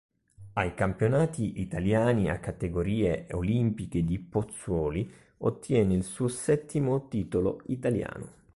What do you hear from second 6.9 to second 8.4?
titolo italiano.